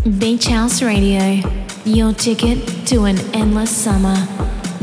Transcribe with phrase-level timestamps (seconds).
[0.00, 1.42] Beach House Radio,
[1.84, 4.16] your ticket to an endless summer.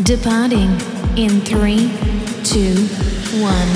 [0.04, 0.70] Departing
[1.18, 1.92] in three,
[2.44, 2.86] two,
[3.42, 3.68] one.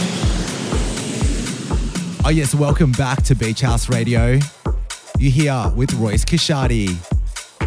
[2.24, 4.38] Oh, yes, welcome back to Beach House Radio.
[5.18, 6.96] You're here with Royce Cocciardi,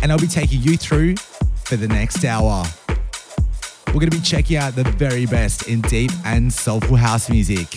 [0.00, 1.16] and I'll be taking you through
[1.64, 2.64] for the next hour.
[3.88, 7.76] We're going to be checking out the very best in deep and soulful house music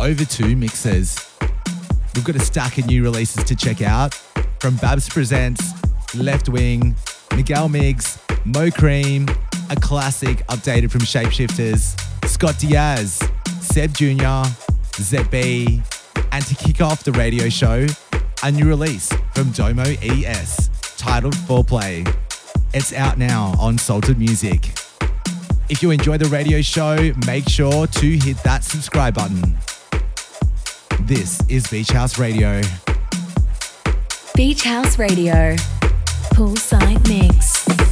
[0.00, 1.30] over two mixes.
[2.16, 4.20] We've got a stack of new releases to check out
[4.60, 5.72] from Babs Presents,
[6.12, 6.94] Leftwing,
[7.36, 9.28] Miguel Migs, Mo'Cream,
[9.70, 14.48] a classic updated from Shapeshifters, Scott Diaz, Sebb Jr.,
[15.00, 15.82] Zetbee,
[16.32, 17.86] and to kick off the radio show,
[18.42, 22.06] a new release from Domo ES titled Foreplay.
[22.74, 24.66] It's out now on Salted Music.
[25.68, 29.56] If you enjoy the radio show, make sure to hit that subscribe button.
[31.02, 32.60] This is Beach House Radio.
[34.38, 35.56] Beach House Radio,
[36.32, 37.87] Poolside Mix.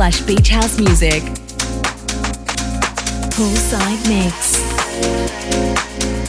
[0.00, 1.22] mixcloud.com house music.
[3.36, 6.19] Poolside Mix.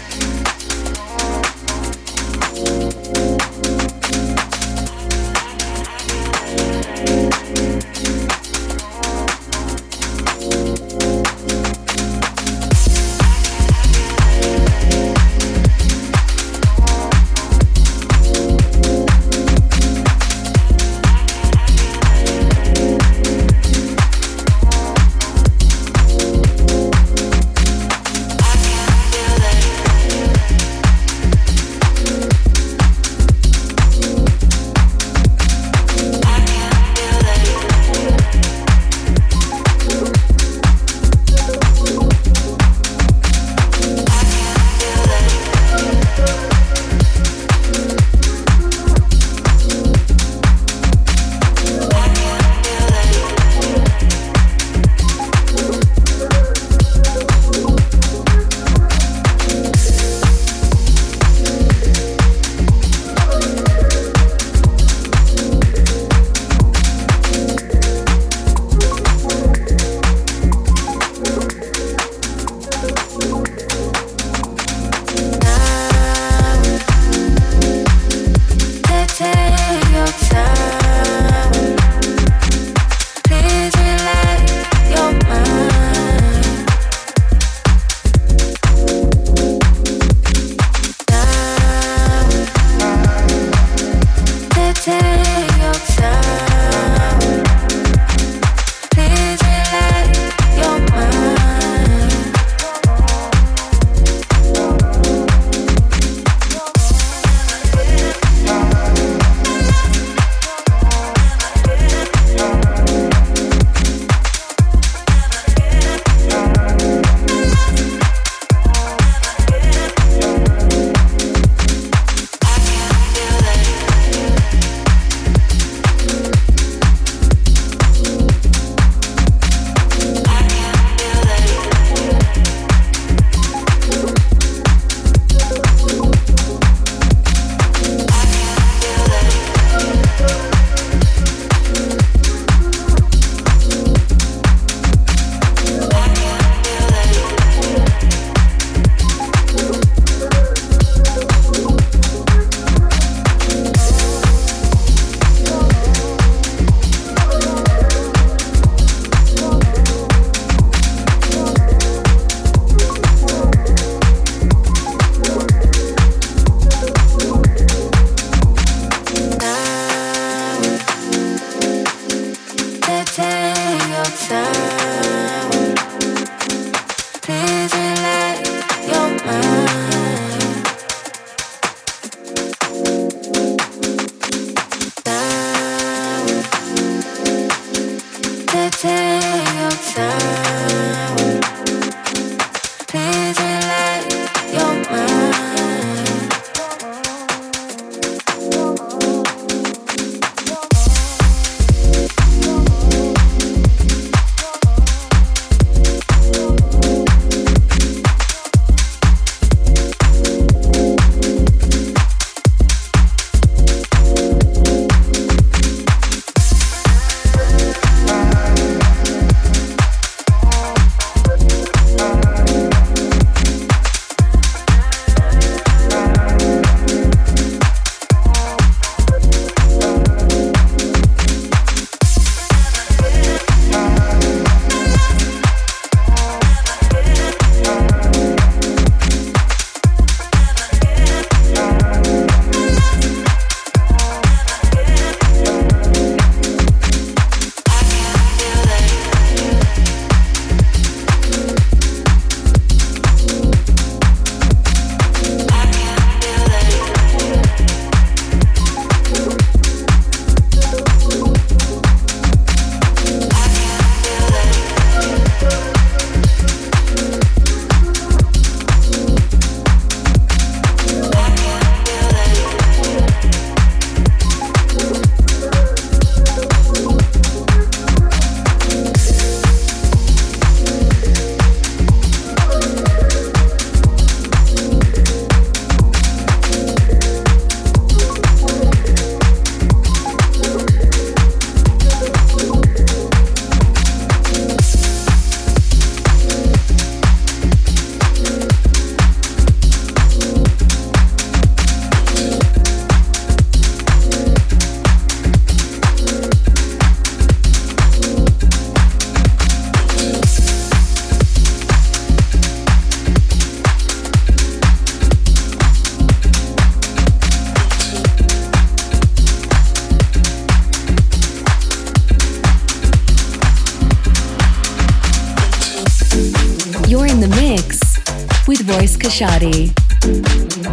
[329.11, 329.69] Cocciardi.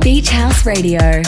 [0.01, 1.28] Beach House Radio.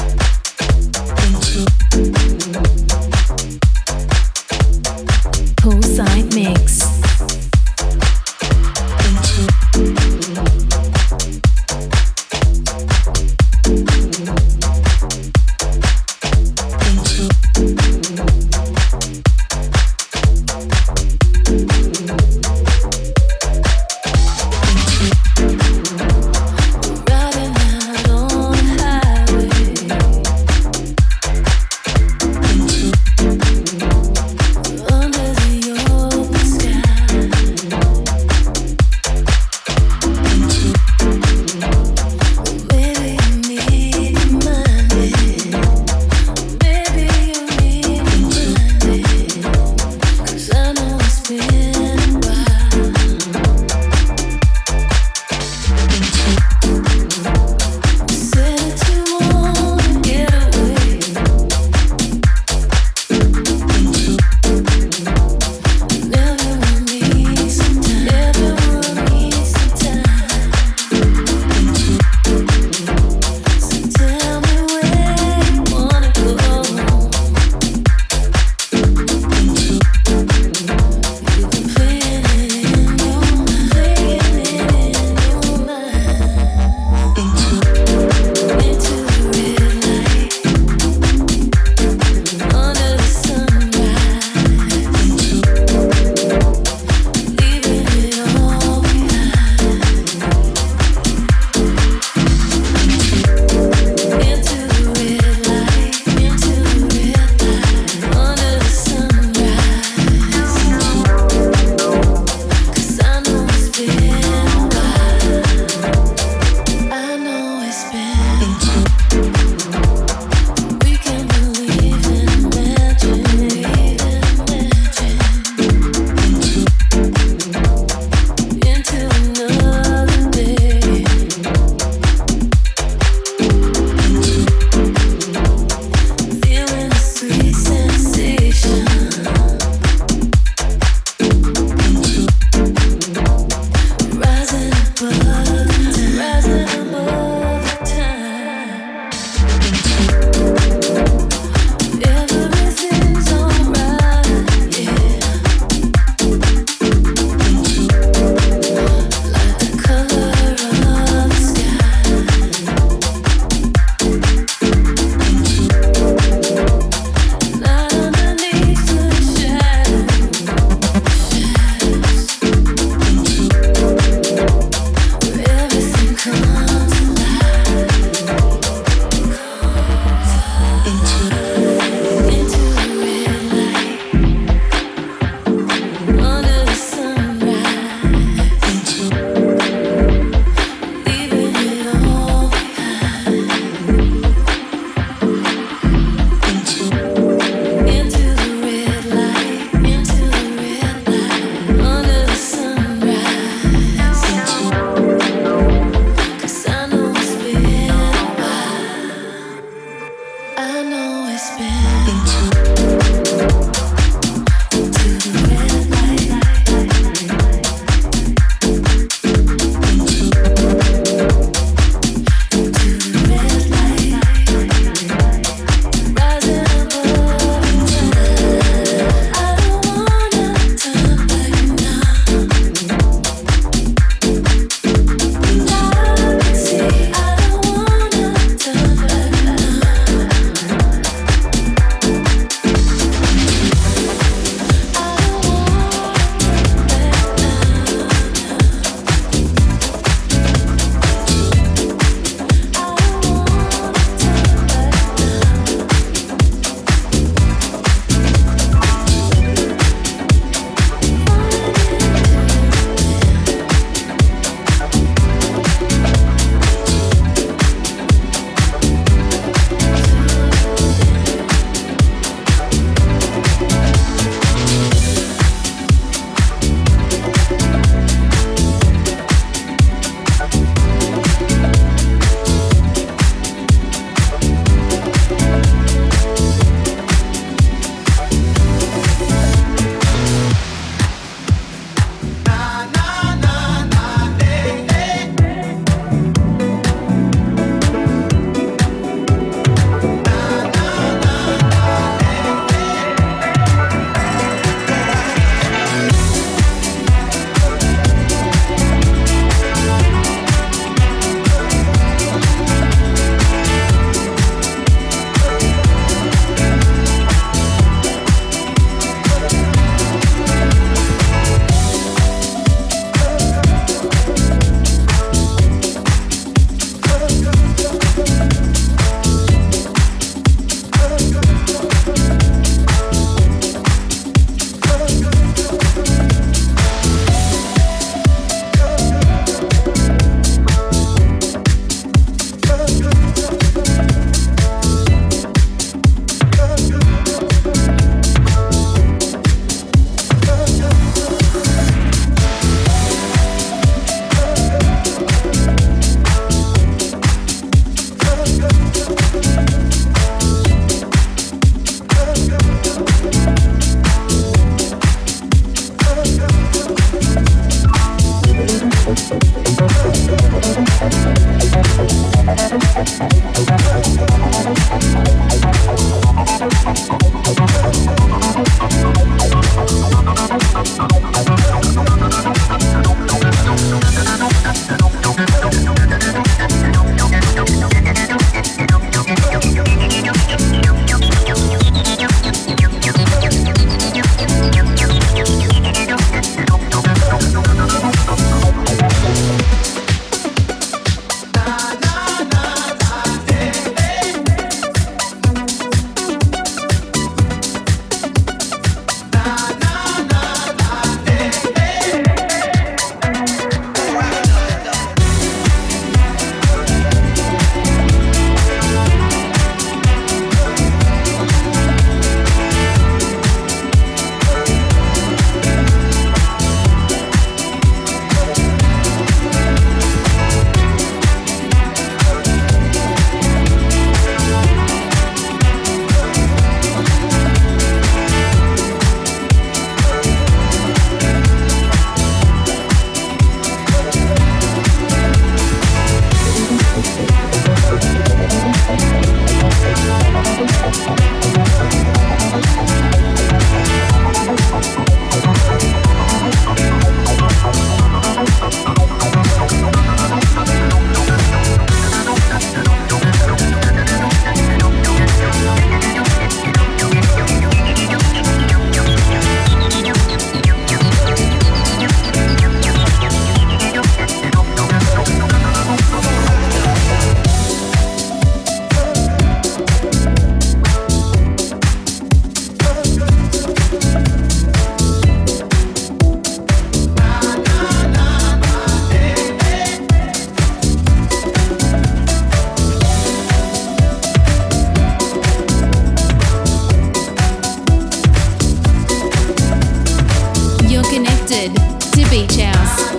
[501.50, 503.10] Gifted to Beach House.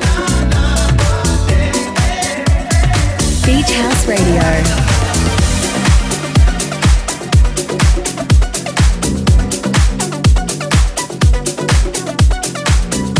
[3.45, 4.41] Beach House Radio.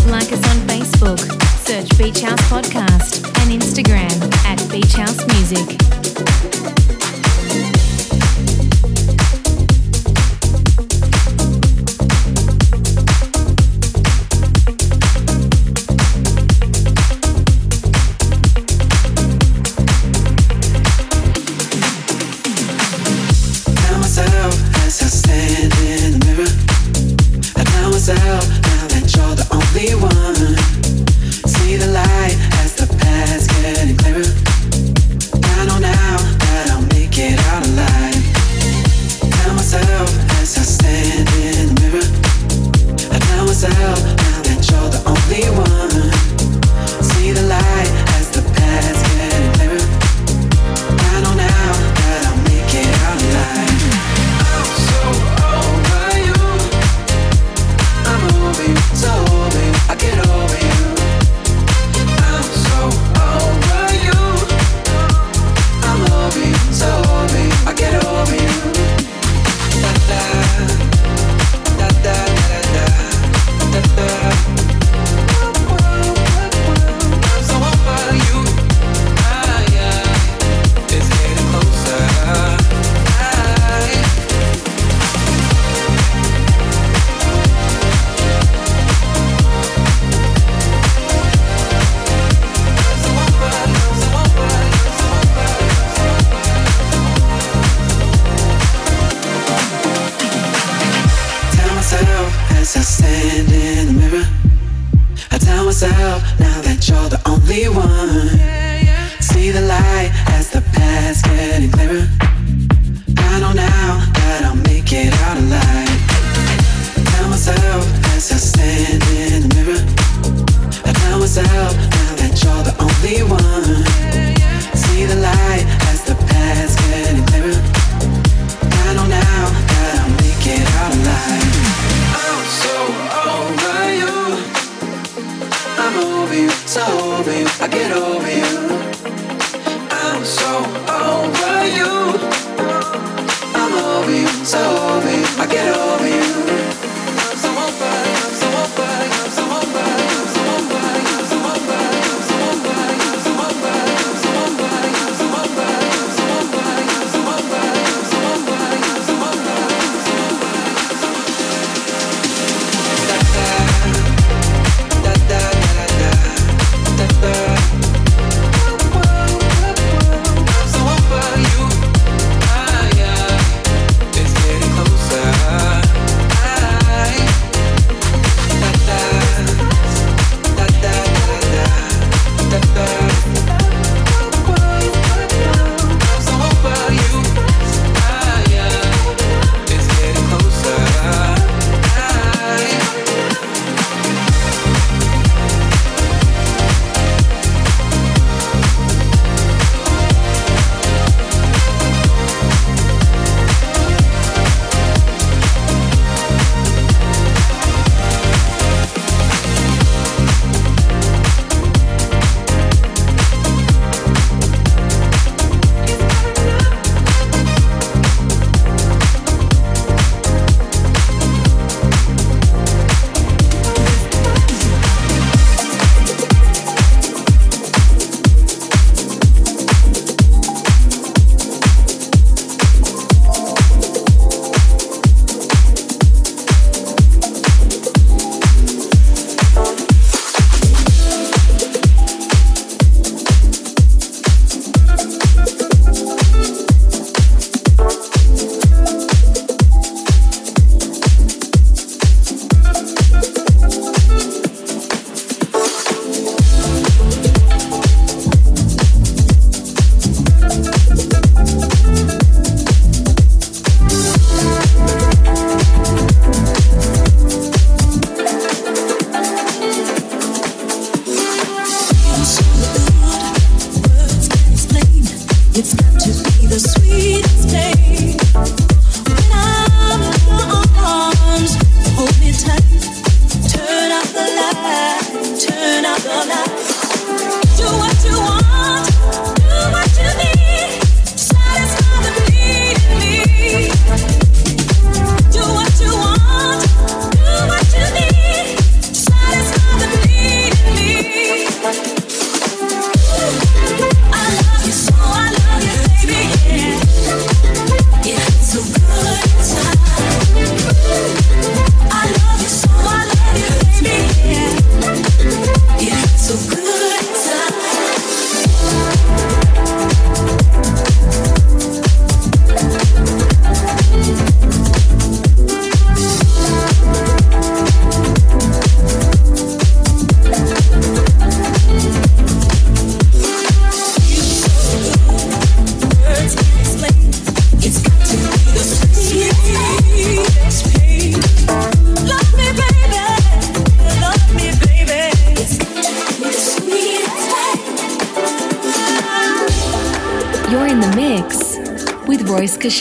[0.10, 1.20] Like us on Facebook,
[1.68, 6.51] search Beach House Podcast and Instagram at Beach House Music.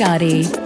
[0.01, 0.60] Cocciardi.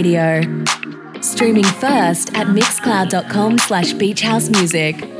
[0.00, 0.40] Radio.
[1.20, 5.19] Streaming first at mixcloud.com slash beachhousemusic.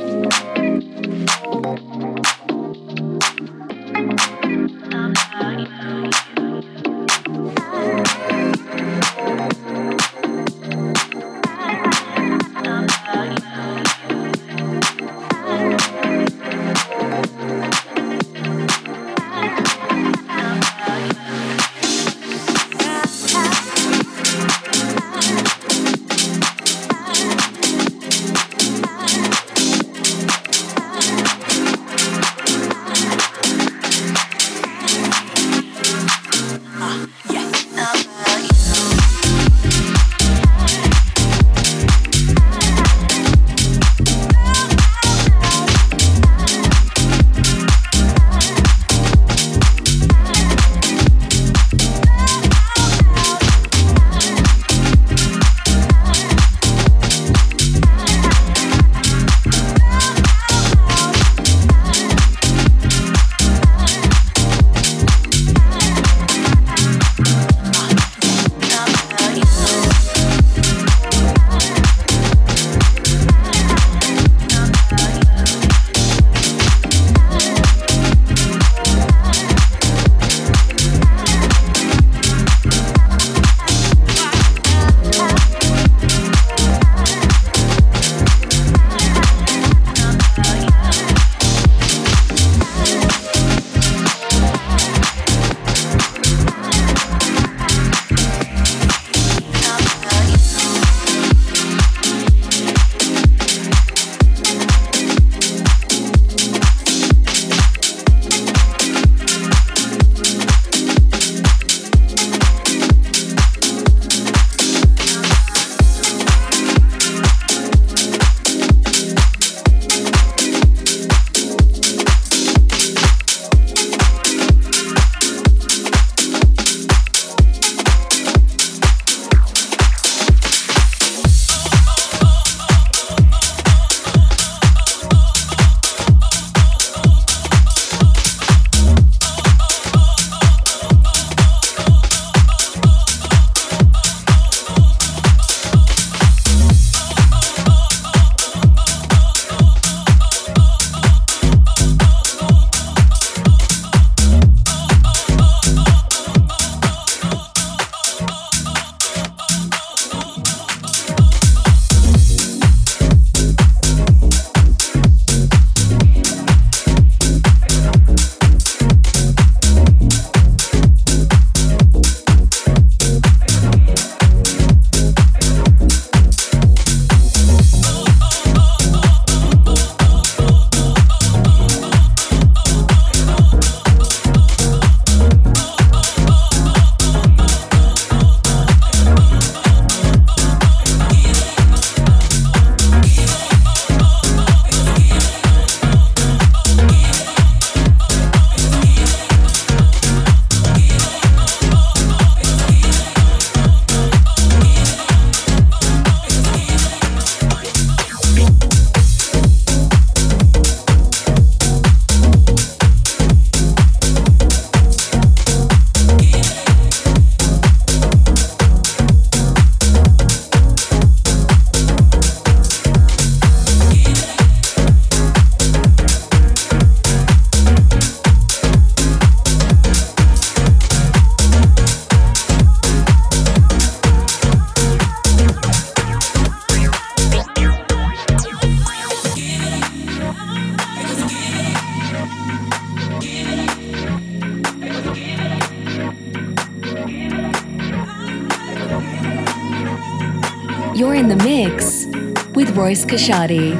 [253.21, 253.70] Royce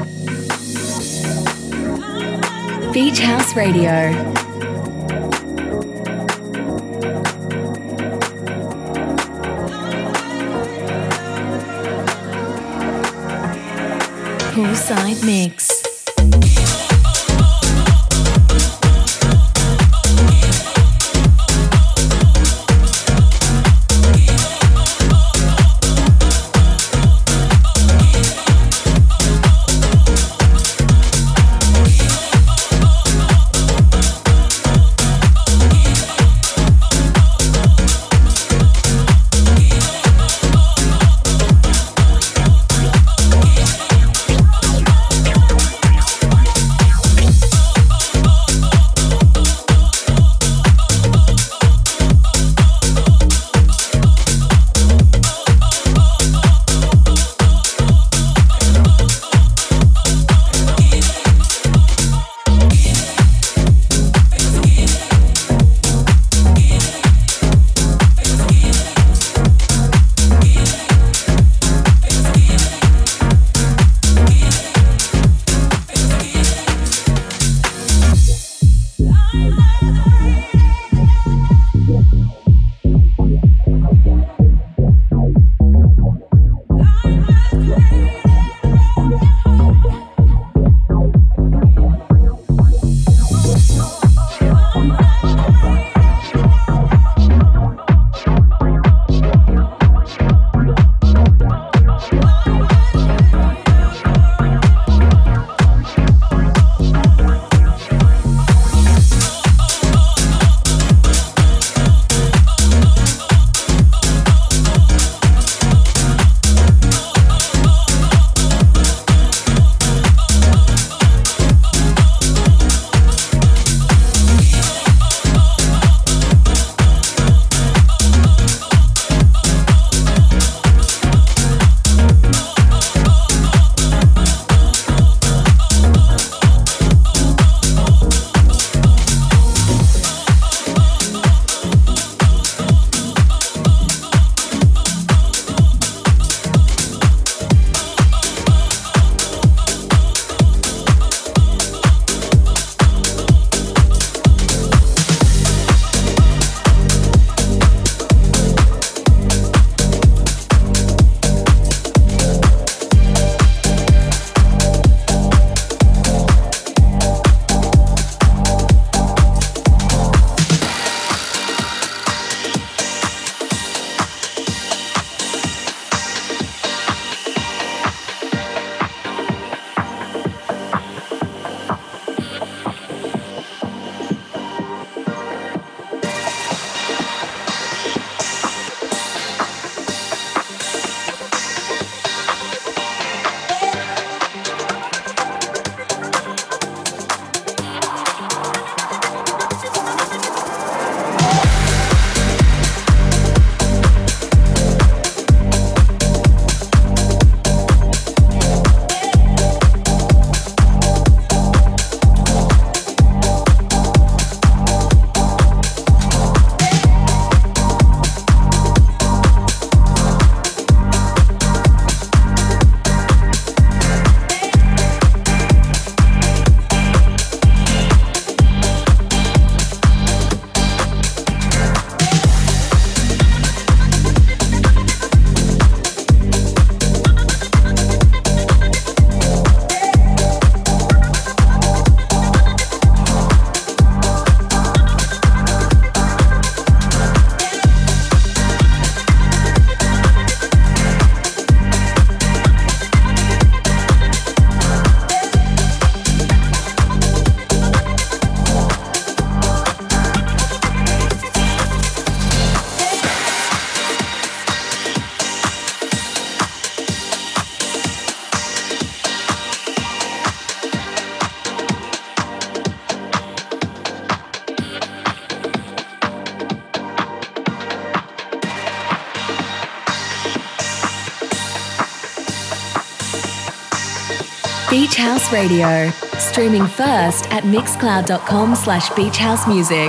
[284.92, 285.88] Beach House Radio.
[286.18, 289.88] Streaming first at mixcloud.com slash beachhousemusic.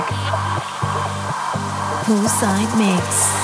[2.04, 3.43] Poolside Mix.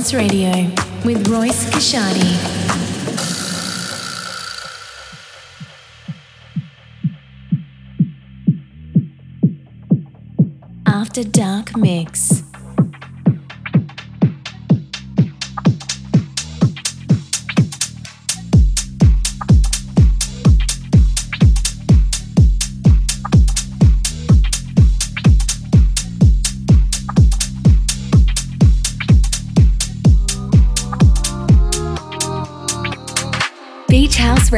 [0.00, 0.50] House Radio
[1.04, 2.59] with Royce Cocciardi.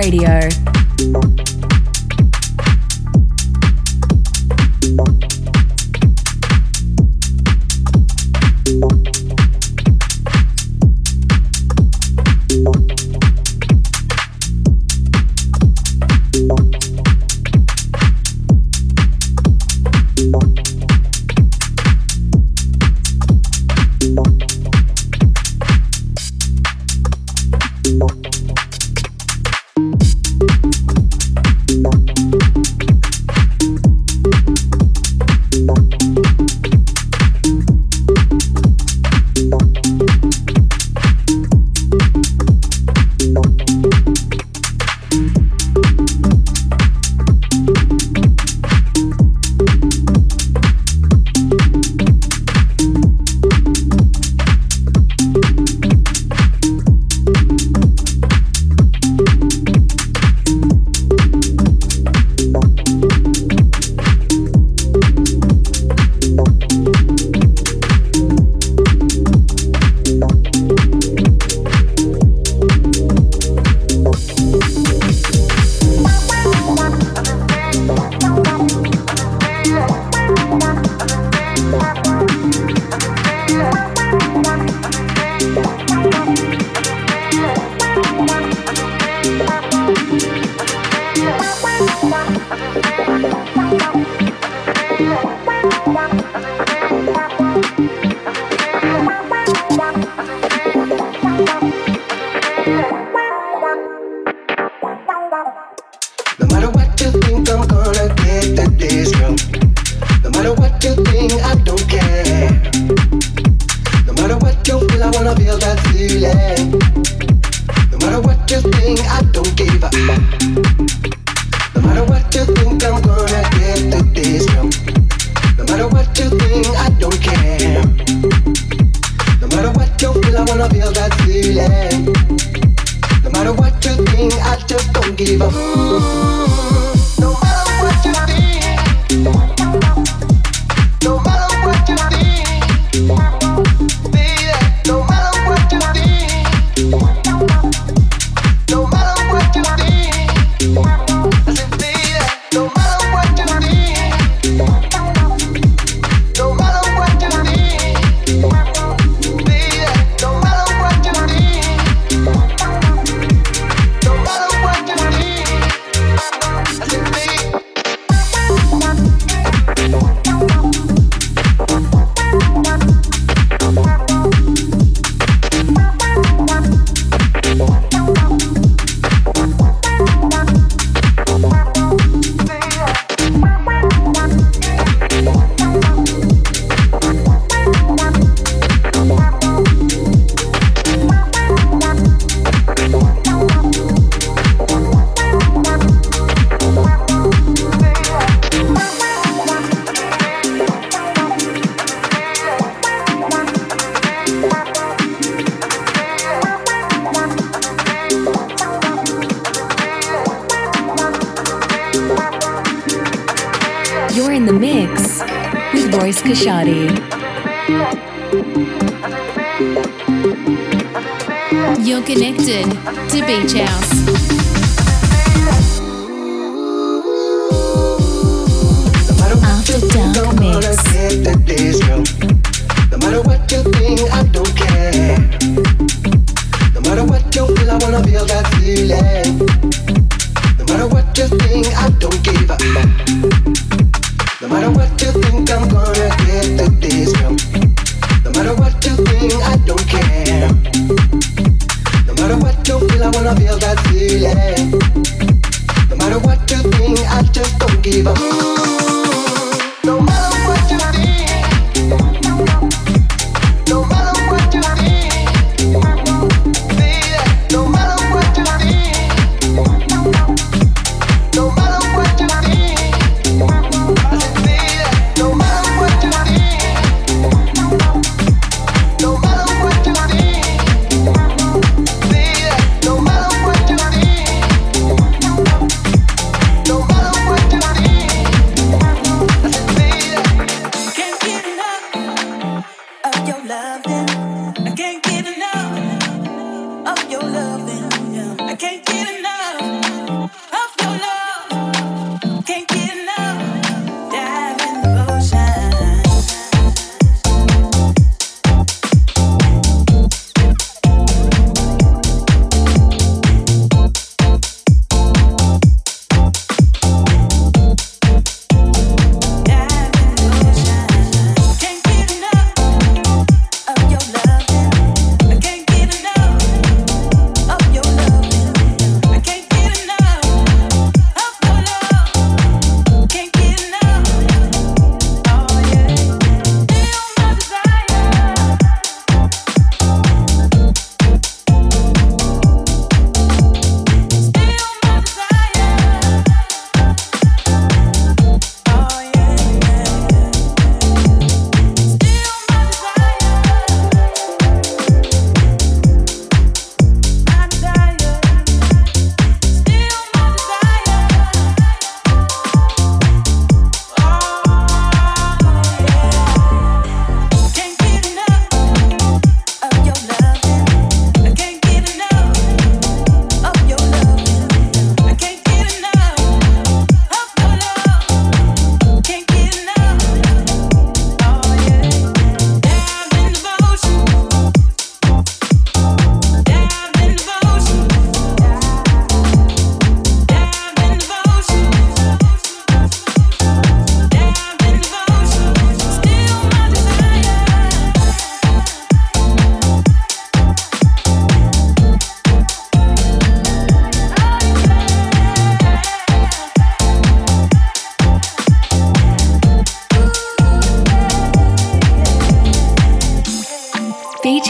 [0.02, 0.61] Radio.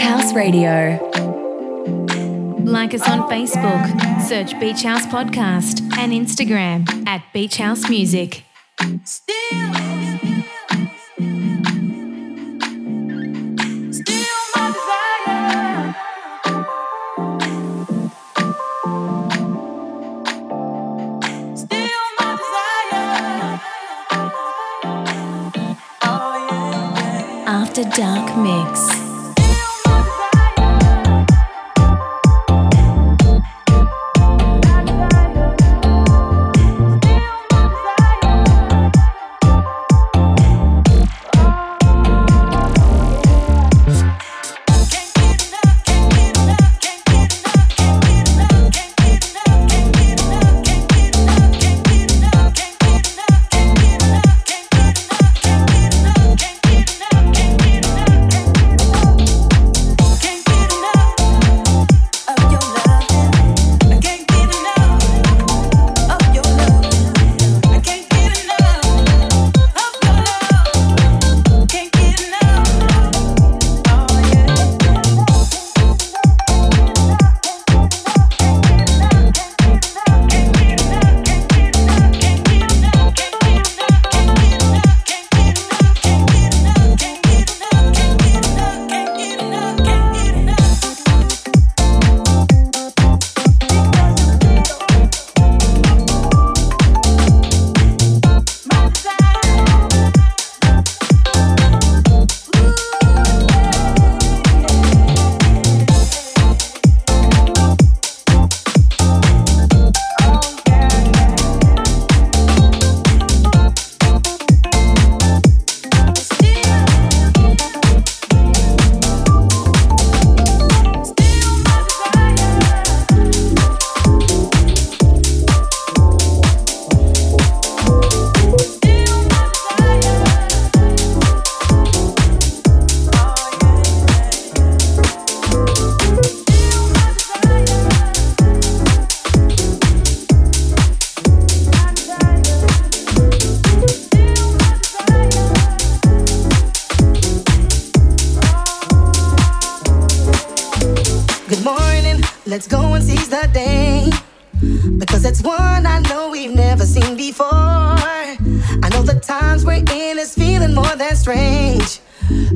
[0.07, 0.99] Radio.
[2.65, 8.45] Like us on Facebook, search Beach House Podcast, and Instagram at Beach House Music.
[9.05, 9.37] Still.
[14.55, 15.95] My desire.
[21.55, 23.61] Still my desire.
[26.03, 29.02] Oh, After Dark Mix.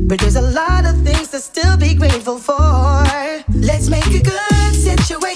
[0.08, 3.02] But there's a lot of things to still be grateful for.
[3.52, 5.35] Let's make a good situation.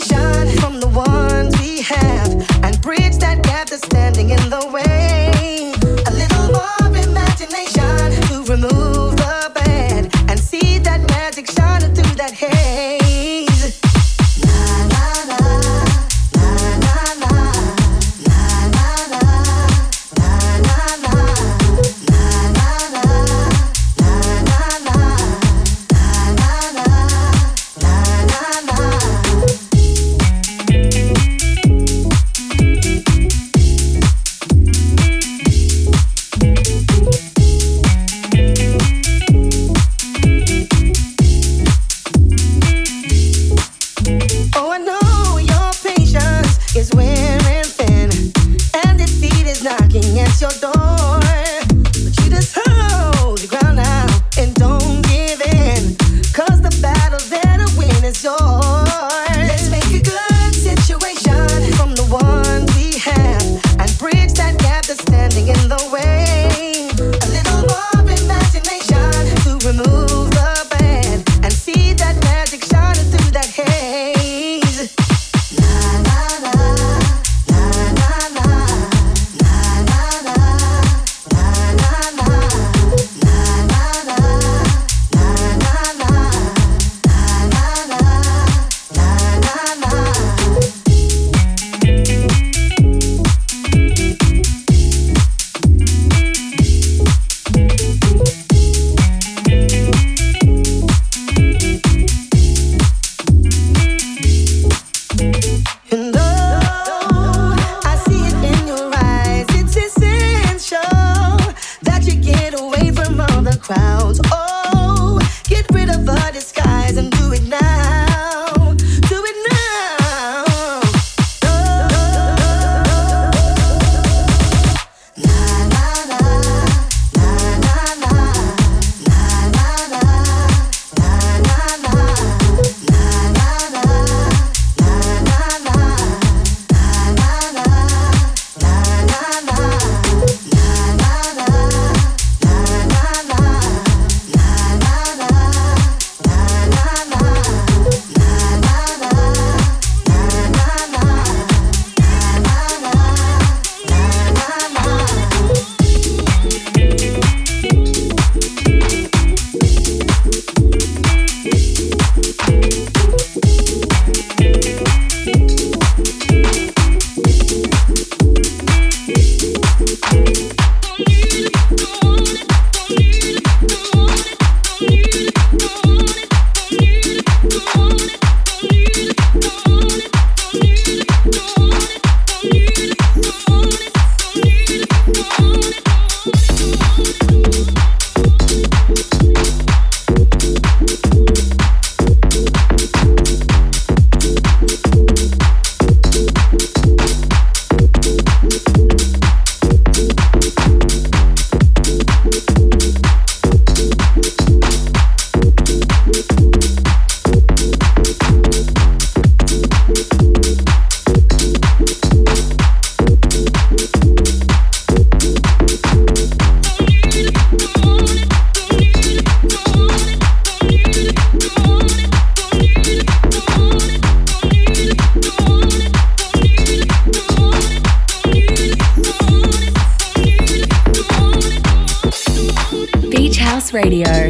[233.72, 234.28] Radio.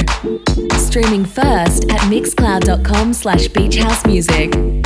[0.77, 4.80] Streaming first at mixcloud.com slash beachhousemusic.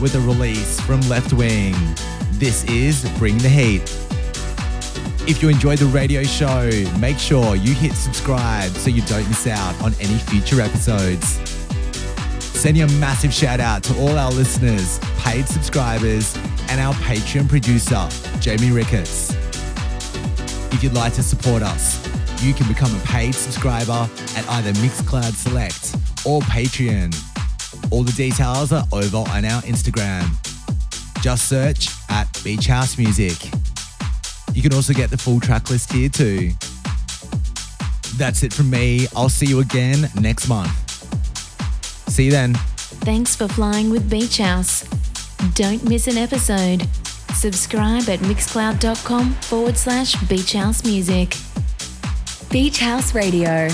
[0.00, 1.74] With a release from Leftwing.
[2.38, 3.82] This is Bring the Heat.
[5.28, 9.46] If you enjoyed the radio show, make sure you hit subscribe so you don't miss
[9.46, 11.38] out on any future episodes.
[12.40, 16.36] Sending a massive shout out to all our listeners, paid subscribers,
[16.68, 18.08] and our Patreon producer,
[18.40, 19.30] Jamie Ricketts.
[20.72, 22.02] If you'd like to support us,
[22.42, 25.96] you can become a paid subscriber at either Mixcloud Select
[26.26, 27.33] or Patreon.
[27.94, 30.28] All the details are over on our Instagram.
[31.22, 33.36] Just search at Beach House Music.
[34.52, 36.50] You can also get the full track list here too.
[38.16, 39.06] That's it from me.
[39.14, 40.72] I'll see you again next month.
[42.10, 42.54] See you then.
[43.04, 44.82] Thanks for flying with Beach House.
[45.54, 46.88] Don't miss an episode.
[47.32, 51.36] Subscribe at mixcloud.com forward slash beach house music.
[52.50, 53.68] Beach House Radio.